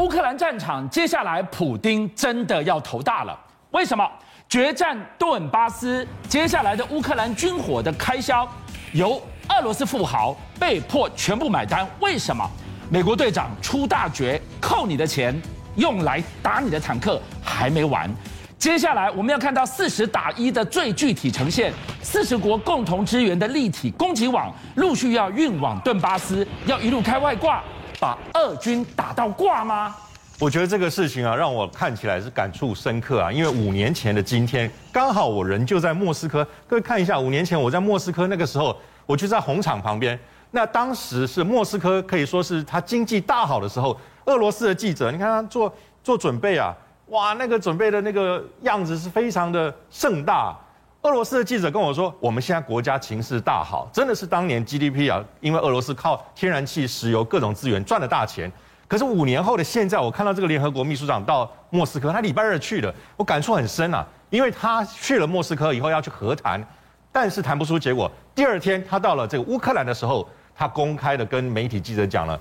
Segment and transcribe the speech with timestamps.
[0.00, 3.38] 乌克兰战场接下来普丁真的要头大了。
[3.72, 4.10] 为什么？
[4.48, 8.48] 决战顿巴斯，接下来的乌克兰军火的开销
[8.92, 11.86] 由俄罗斯富豪被迫全部买单。
[12.00, 12.50] 为什么？
[12.88, 15.38] 美国队长出大绝，扣你的钱
[15.76, 18.10] 用来打你的坦克还没完。
[18.56, 27.62] 接下来我们要看到四十打一的最具体呈现，四十国共同支援的立体攻击网陆续要运往顿巴斯，要一路开外挂，
[28.00, 29.94] 把俄军打到挂吗？
[30.38, 33.30] 我觉得这个事情啊，让我看起来是感触深刻啊。
[33.30, 36.42] 因为五年前的今天，刚好我人就在莫斯科。
[36.66, 40.18] 各位看一下，五年前我在莫斯科那个时候，我就在红场旁边。
[40.50, 43.94] 那当时是莫斯科可以说是他经济大好的时候。
[44.24, 45.72] 俄罗斯的记者，你看他做
[46.02, 46.74] 做准备啊，
[47.08, 50.56] 哇，那个准备的那个样子是非常的盛大。
[51.02, 58.52] 俄罗斯的记者跟我说，我们现在国家情势大好，真的是当年 GDP 啊，因为俄罗斯靠天然气、石油各种资源赚了大钱。
[58.86, 66.62] 可是五年后的现在，我看到这个联合国秘书长到莫斯科，他礼拜二去的，我感触很深啊，因为他去了莫斯科以后要去和谈，
[67.10, 68.10] 但是谈不出结果。
[68.34, 72.38] 第二天他到了这个乌克兰的时候，他公开的跟媒体记者讲了，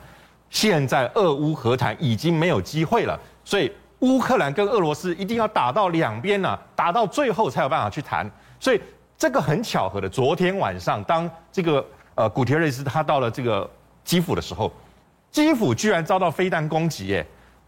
[0.49, 8.29] 现在俄乌和谈已经没有机会了，所以乌克兰跟俄罗斯一定要打到两边呢，打到最后才有办法去谈。
[8.59, 8.81] 所以
[9.17, 13.69] 这个很巧合的，昨天晚上当这个呃古铁瑞斯他到了这个
[14.03, 14.71] 基辅的时候。
[15.31, 17.23] 基辅居然遭到飞弹攻击，耶！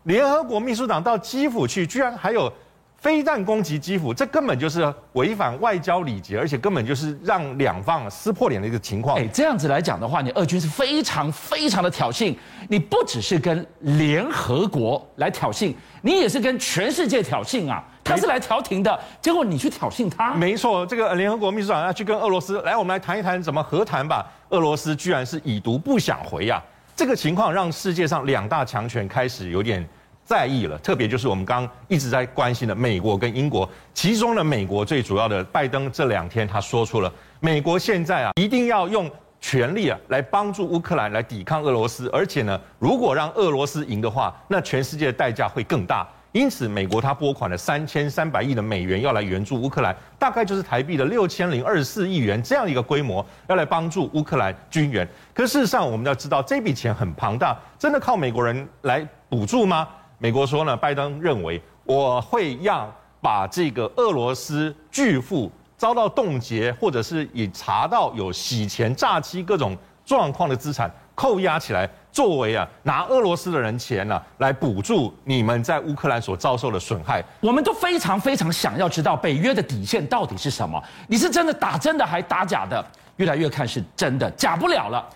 [0.06, 2.52] 联合国秘书长到基辅去，居然还有
[2.98, 9.16] 飞弹攻击基辅，这根本就是违反外交礼节，而且根本就是让两方撕破脸的一个情况。
[9.16, 12.36] 哎，这样子来讲的话，你俄军是非常非常的挑衅，
[12.67, 17.83] 你不只是跟联合国来挑衅，你也是跟全世界挑衅啊！
[18.12, 20.34] 他是来调停的，结果你去挑衅他。
[20.34, 24.26] 没错，这个联合国秘书长要去跟俄罗斯来，我们来谈一谈怎么和谈吧。
[24.50, 26.62] 俄罗斯居然是已读不想回呀！
[26.95, 29.88] 这个情况让世界上两大强权开始有点
[30.26, 46.08] 在意了，特别就是我们刚刚一直在关心的美国跟英国，其中的美国最主要的拜登这两天他说出了，美国现在啊一定要用权力啊来帮助乌克兰来抵抗俄罗斯，而且呢，如果让俄罗斯赢的话，那全世界的代价会更大。
[46.33, 55.05] 因此，美国它拨款了三千三百亿的美元要来援助乌克兰，大概就是台币的六千零二十四亿元这样一个规模，要来帮助乌克兰军援。
[55.33, 59.86] 可事实上，我们要知道这笔钱很庞大，真的靠美国人来补助吗？
[60.20, 62.89] 美国说呢，拜登认为我会让
[63.20, 69.75] 把这个俄罗斯巨富遭到冻结，或者是已查到有洗钱、诈欺各种
[70.05, 71.89] 状况的资产扣押起来。
[72.11, 80.83] 作为啊，拿俄罗斯的人钱呢、啊，来补助你们在乌克兰所遭受的损害，我们都非常非常想要知道北约的底线到底是什么？
[81.08, 82.86] 你是真的打真的还打假的？
[83.16, 85.08] 越来越看是真的，假不了了。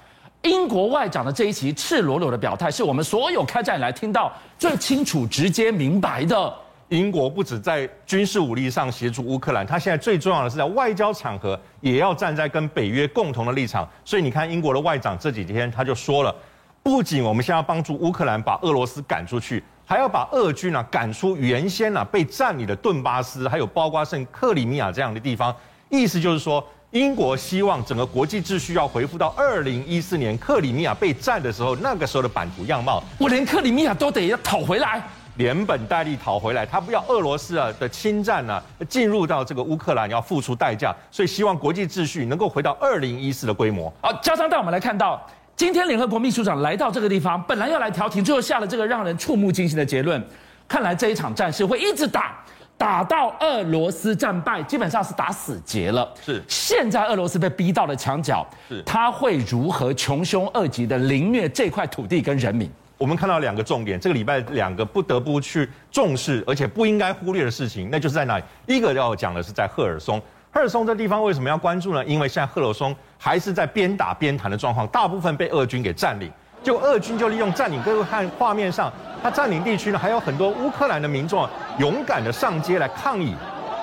[0.44, 6.54] 英国外长的这一期赤裸裸的表态，是我们所有开战以来听到最清楚、直接、明白的。
[6.90, 13.88] 英国不止在军事武力上协助乌克兰，他现在最重要的是在外交场合也要站在跟北约共同的立场。
[14.04, 16.36] 所以你看，英国的外长这几天他就说了。
[16.84, 25.56] 不仅我们现在要帮助乌克兰把俄罗斯赶出去，还要把俄军啊赶出原先啊被占领的顿巴斯，还有包括圣克里米亚这样的地方。
[25.90, 33.04] 意思就是说，英国希望整个国际秩序要恢复到二零一四年克里米亚被占的时候，那个时候的版图样貌。
[33.18, 35.02] 我连克里米亚都得要讨回来，
[35.38, 36.66] 连本带利讨回来。
[36.66, 43.92] 他不要俄罗斯啊的侵占啊进入到这个乌克兰要付出代价，所以希望国际秩序能够回到二零一四的规模。
[44.02, 45.26] 好，加上带我们来看到。
[45.58, 50.22] 今天联合国秘书长来到这个地方，本来要来调停，最后下了这个让人触目惊心的结论。
[50.68, 52.44] 看来这一场战事会一直打，
[52.78, 56.14] 打到俄罗斯战败，基本上是打死结了。
[56.22, 62.70] 是，现在俄罗斯被逼到了墙角，是，他会如何穷凶恶极的凌虐这块土地跟人民？
[62.98, 68.44] 我们看到两个重点，这个礼拜两个不得不去重视，而且不应该忽略的事情，那就是在哪里？
[68.68, 70.22] 一个要讲的是在赫尔松。
[70.52, 72.06] 赫尔松这地方为什么要关注呢？
[72.06, 76.32] 因为现在赫尔松还是在边打边谈的状况，大部分被俄军给占领。
[76.64, 78.92] 就俄军就利用占领，各位看画面上，
[79.22, 81.48] 他占领地区呢，还有很多乌克兰的民众
[81.78, 83.36] 勇敢的上街来抗议。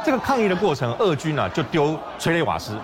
[0.04, 2.76] 这个抗议的过程，俄军呢就丢催泪瓦斯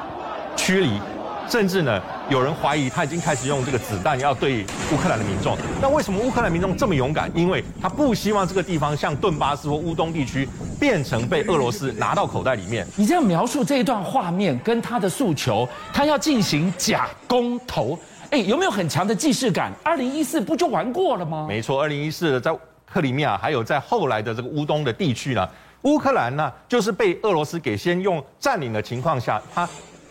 [0.55, 1.01] 驱离。
[1.49, 5.57] 甚至呢，有人怀疑他已经开始用这个子弹要对乌克兰的民众。
[5.81, 7.31] 那为什么乌克兰民众这么勇敢？
[7.35, 10.47] 因为他不希望这个地方像顿巴斯或乌东地区
[10.79, 12.87] 变成被俄罗斯拿到口袋里面。
[12.97, 17.99] 你这样描述这一段画面跟他的诉求，他要进行假公投，
[18.31, 19.73] 哎，有没有很强的既视感？
[19.83, 21.47] 二零一四不就玩过了吗？
[21.49, 22.55] 没错，二零一四在
[22.87, 25.49] 克里米亚，还有在后来的这个乌东的地区呢，
[25.83, 29.67] 乌克兰呢就是被俄罗斯给先用占领的情况下，他。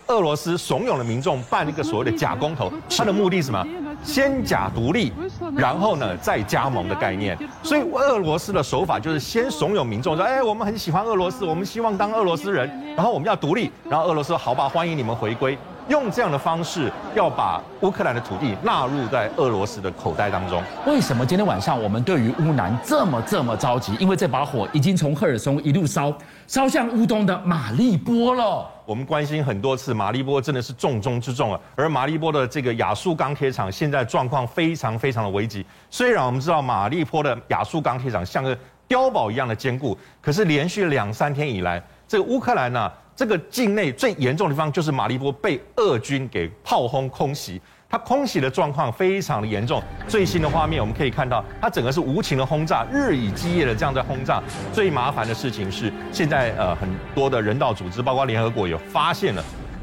[0.08, 3.66] 俄罗斯怂恿了民众办一个所谓的假公投，他的目的是什么？
[4.02, 5.12] 先假独立，
[5.54, 7.36] 然后呢再加盟的概念。
[7.62, 15.58] 所以俄罗斯的手法就是先怂恿民众说：“哎，我们很喜欢俄罗斯，我们希望当俄罗斯人，然后我们要独立。”然后俄罗斯说：“好吧，欢迎你们回归。”
[15.88, 20.62] 用这样的方式要把乌克兰的土地纳入在俄罗斯的口袋当中。
[20.86, 23.94] 为什么今天晚上我们对于乌南这么这么着急？
[23.98, 26.12] 因为这把火已经从赫尔松一路烧
[26.46, 28.66] 烧向乌东的马利波了。
[28.88, 31.60] 我们关心很多次，马利波真的是重中之重啊。
[31.76, 35.62] 而马利波的这个亚速钢铁厂现在状况非常非常的危急。
[35.90, 38.56] 虽然我们知道马利波的亚速钢铁厂像个
[38.88, 42.94] 碉堡一样的坚固，可是连续两三天以来，这个乌克兰呢、啊？
[43.14, 49.82] 这个境内最严重的地方就是马利波被俄军给炮轰空袭，它空袭的状况非常的严重。
[50.06, 54.42] 最新的画面我们可以看到，它整个是无情的轰炸，日以继夜的这样在轰炸。
[54.72, 59.42] 最麻烦的事情是，现在呃很多的人道组织，包括联合国有发现了，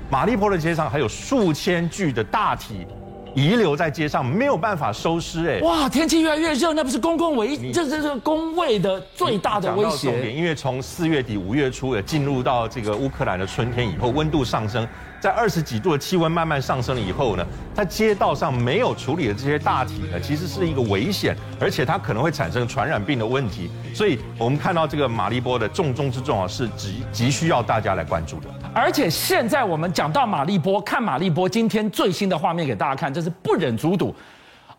[0.09, 2.85] 马利波的街上还有数千具的大体。
[3.33, 5.45] 遗留在街上，没有办法收尸。
[5.49, 10.31] 哎，哇，天气越来越热，那不是公共卫，这这是公卫的最大的威胁。
[10.31, 14.87] 因为从四月底五月初也进入到这个乌克兰的春天以后，温度上升。
[15.25, 17.43] 在二十几度的气温慢慢上升了以后呢，
[17.73, 23.71] 在街道上没有处理的这些大体呢，其实是一个危险，而且它可能会产生传染病的问题。
[23.91, 28.47] 所以我们看到这个马利波的重中之重啊，是急急需要大家来关注的。
[28.71, 34.13] 而且现在我们讲到马利波，看马利波今天最新的画面给大家看，这是不忍卒睹。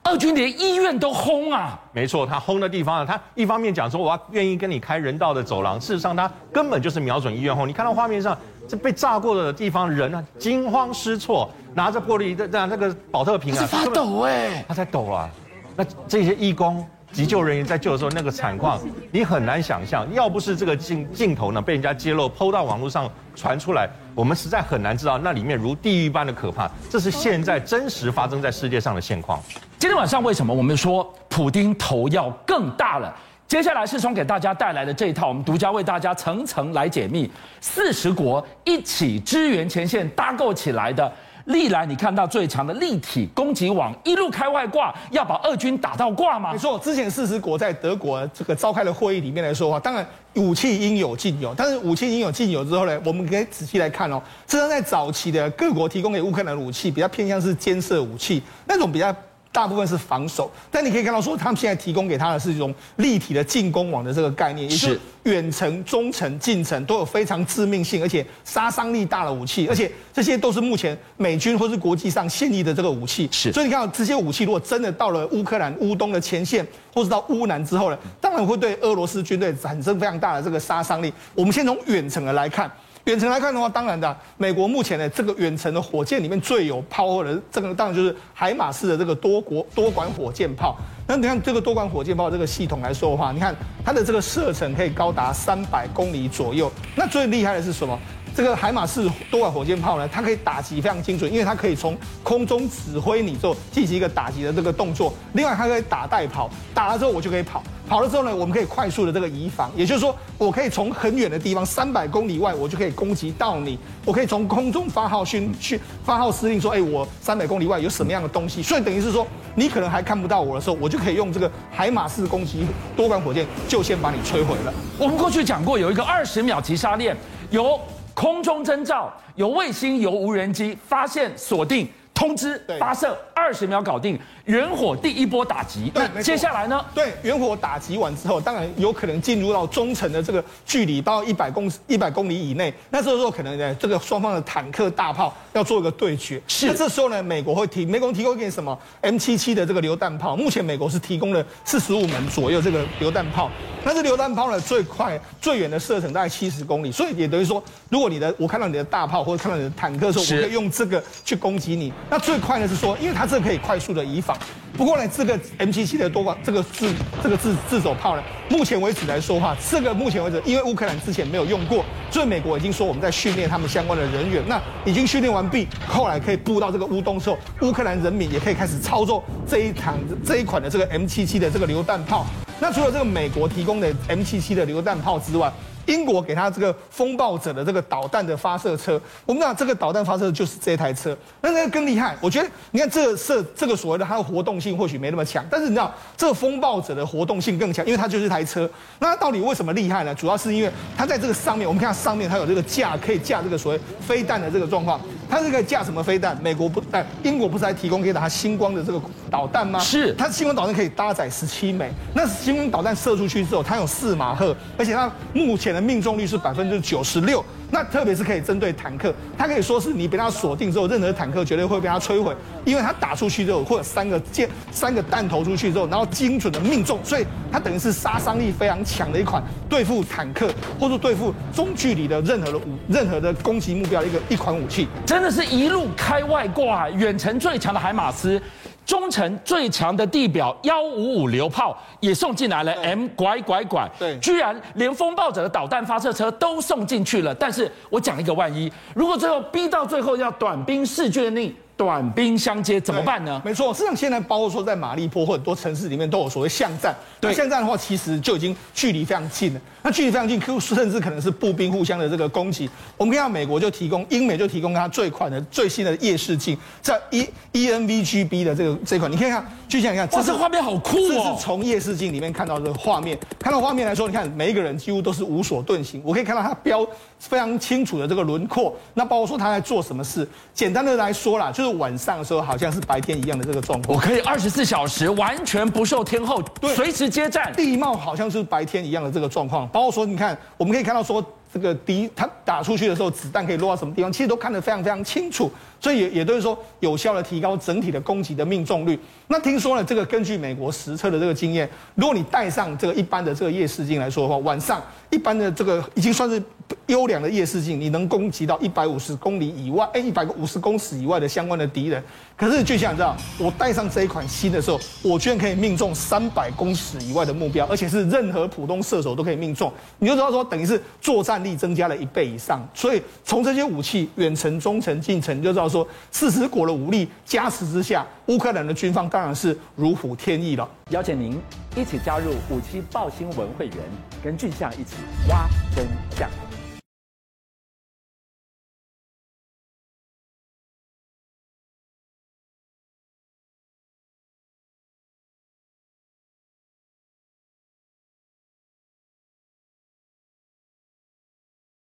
[0.07, 1.79] 俄军连医院都轰啊！
[1.93, 7.69] 没错，他轰的地方啊，他一方面讲说我要愿意跟你开人道的走廊，事实上他根本就是瞄准医院轰。
[7.69, 8.37] 你看到画面上
[8.69, 15.29] 这被炸过的地方，人啊惊慌失措，拿着玻璃的那那个保特瓶啊，他发抖哎，他在抖啊。
[15.75, 16.87] 那这些义工。
[17.17, 18.79] 急救人员在救的时候，那个惨况
[19.11, 20.07] 你很难想象。
[20.13, 26.71] 要不是这个镜镜头呢被人家揭露、抛到网络上传出来，我们实在很难知道那里面如地狱般的可怕。
[26.91, 29.43] 这是现在真实发生在世界上的现况。
[29.79, 33.17] 今天晚上为什么我们说普丁头要更大了？
[33.49, 37.31] 接下来世聪给大家带来的这一套，我们独家为大家层层来解密。
[37.63, 41.11] 四十国一起支援前线搭构起来的。
[41.47, 46.53] 历来你看到最强的立体攻击网一路开外挂，要把俄军打到挂吗？
[46.53, 59.15] 没错，之前四十国在德国这个召开的会议里面来说话，当然武器应有尽有，但是武器应有尽有之后呢，我们可以仔细来看哦，这是在早期的各国提供给乌克兰的武器，比较偏向是监射武器，那种比较。
[59.57, 73.27] 大部分是防守，但你可以看到说，他们现在提供给他的是一种立体的进攻网的这个概念，也就是远程、中程、近程都有非常致命性，而且杀伤力大的武器，而且这些都是目前美军或是国际上现役的这个武器。
[73.33, 76.63] 是，所以你看到这些武器，如果真的到了乌克兰乌东的前线，
[76.93, 81.11] 或是到乌南之后呢，当然会对俄罗斯军队产生非常大的这个杀伤力。
[81.35, 82.71] 我们先从远程的来看。
[83.07, 90.77] 远程来看的话，当然的，美国目前的这个远程的火箭里面最有 power 的，这个当然就是海马式的这个多国多管火箭炮。
[91.07, 93.55] 那你看这个多管火箭炮这个系统来说的话，你看
[93.85, 96.69] 它的这个射程可以高达三百公里左右。
[96.97, 97.97] 那最厉害的是什么？
[98.35, 105.15] 这个海马式多管火箭炮呢，它可以打击非常精准，因为它可以从空中指挥你做进行一个打击的这个动作。
[105.35, 113.79] 另外，它可以打带跑，打了之后我就可以跑，跑了之后呢，我们可以快速的这个移防，也就是说，我可以从很远的地方，三百公里外，我就可以攻击到你。
[114.05, 118.63] 我可以从空中发号讯去发号施令，说，哎，我三百公里外有什么样的东西？
[118.63, 122.67] 所以等于是说，你可能还看不到我的时候，我就可以用这个海马式攻击
[122.97, 124.75] 多管火箭，就先把你摧毁了。
[124.99, 127.17] 我们过去讲过，有一个二十秒急杀链，
[127.51, 127.79] 由。
[128.17, 134.19] 空中征兆，由卫星、由无人机发现、锁定、通知、发射，二十秒搞定。
[134.47, 136.83] 远火第一波打击，那接下来呢？
[136.95, 142.73] 对，远火打击完之后，当然有可能进入到中程的这个距离，到一百公一百公里以内。
[142.91, 146.41] 那这时候可能呢，这个双方的坦克大炮要做一个对决。
[146.47, 146.69] 是。
[146.69, 150.37] 那这时候呢，美国会提，美国提供给什么？M 七七的这个榴弹炮。
[150.37, 153.51] 目前美国是提供了四十五门左右这个榴弹炮。
[153.85, 161.93] 那这榴弹炮呢，最快最远的射程大概七十公里，所以也等于说，如果你的我看到你的大炮或者看到你的坦克的时候，我可以用这个去攻击你。
[162.09, 164.37] 那最快呢是说，因为它这可以快速的移防。
[164.77, 182.27] 不过呢，这个 M77 的多管这个自这个自自走炮呢，目前为止来说哈，这个目前为止，因为乌克兰之前没有用过，所以美国已经说我们在训练他们相关的人员，那已经训练完毕，后来可以布到这个乌东之后，乌克兰人民也可以开始操作这一场这一款的这个 M77 的这个榴弹炮。
[182.61, 185.51] 那除了这个美国提供的 M77 的榴弹炮之外，
[185.87, 189.01] 英国给他这个风暴者的这个导弹的发射车。
[189.25, 192.17] 我们讲这个导弹发射就是这台车，那那个更厉害。
[192.21, 198.69] 我觉得你看这个设这个所谓的它的活动性或许没那么强，但是你知道这个风暴者的活动性更强，因为它就是一台车。
[198.99, 200.15] 那它到底为什么厉害呢？
[200.15, 205.01] 主要是因为它在这个上面，我们看上面它有这个架，可以架这个所谓飞弹的这个状况。
[205.29, 206.39] 它是可以架什么飞弹？
[206.43, 209.01] 美国不但，英国不是还提供给它星光的这个
[209.31, 209.79] 导弹吗？
[209.81, 211.91] 是，它星光导弹可以搭载十七枚。
[212.15, 217.45] 那星光导弹射出去之后，它有四马赫，而且它目前的命中率是百分之九十六。
[217.71, 234.87] 那特别是可以针对坦克，它可以说是你被它锁定之后，任何坦克绝对会被它摧毁，因为它打出去之后，或者三个箭、三个弹头出去之后，然后精准的命中，所以它等于是杀伤力非常强的一款对付坦克或者对付中距离的任何的武、任何的攻击目标的一个一款武器。
[235.05, 238.41] 真的是一路开外挂，远程最强的海马斯。
[238.87, 247.35] 中程最强的地表幺五五榴炮也送进来了，M 拐拐拐，对，居然连风暴者的导弹发射车都送进去了。
[247.35, 251.55] 但是我讲一个万一，如果最后逼到最后要短兵势均力。
[251.77, 253.41] 短兵相接怎么办呢？
[253.45, 256.95] 没错，实际上现在包括说在马利坡或很多城市里面都有所谓巷战。
[257.21, 259.61] 对，巷战的话其实就已经距离非常近了。
[259.83, 262.69] 那距离非常近，甚至可能是步兵互相的这个攻击。
[262.97, 271.09] 我们看到美国就提供，英美就提供它最款的最新的夜视镜，在 E E N V G B 的这个这款，你看看，就像你看，哇，这画面好酷哦！
[271.09, 276.01] 这是从夜视镜里面看到这个画面，看到画面来说，你看每一个人几乎都是无所遁形。
[276.05, 276.85] 我可以看到它标
[277.19, 280.27] 非常清楚的这个轮廓，那包括说他在做什么事。
[280.55, 282.47] 简单的来说啦，就是晚上的时候。
[282.47, 287.53] 好像是白天一样的这个状况，我可以二十四小时完全不受天候，对，随时接战。
[287.57, 298.97] 地貌好像是白天一样的这个状况，包括说，你看，我们可以看到说，这个敌他打出去的时候，子弹可以落到什么地方，其实都看得非常非常清楚，所以也也都是说有效的提高整体的攻击的命中率。
[299.27, 304.81] 那听说呢，这个根据美国实测的这个经验，如果你带上这个一般的这个夜视镜来说的话，晚上
[305.11, 306.41] 一般的这个已经算是。
[306.87, 312.03] 优良的夜视镜，你能攻击到一百五十公里以外，哎，一百五十公尺以外的相关的敌人。
[312.37, 319.73] 可是，就像你知道，我带上这一款新的时候，我居然可以命中三百公尺以外的目标，而且是任何普通射手都可以命中。
[319.99, 322.65] 你就知道说，等于是作战力增加了一倍以上。
[322.73, 330.69] 所以，从这些武器远程、中程、近程，就知道说，四十国的武力加持之下，乌克兰的军方当然是如虎添翼了。
[330.91, 331.37] 邀请您
[331.75, 333.77] 一起加入五七爆新闻会员，
[334.23, 334.95] 跟俊相一起
[335.29, 335.85] 挖真
[336.17, 336.46] 相。